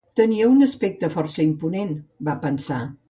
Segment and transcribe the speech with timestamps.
[0.19, 1.93] Tenia un aspecte força imponent,
[2.31, 2.85] va pensar.